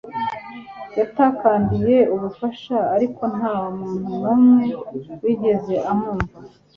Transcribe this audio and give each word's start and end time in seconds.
Yatakambiye 0.99 1.97
ubufasha 2.15 2.77
ariko 2.95 3.21
nta 3.35 3.55
muntu 3.77 4.15
numwe 4.23 4.65
wigeze 5.21 5.75
amwumva 5.89 6.37